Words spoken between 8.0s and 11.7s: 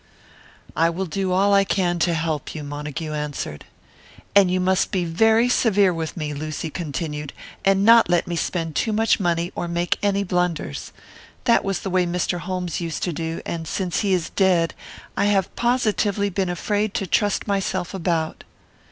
let me spend too much money, or make any blunders. That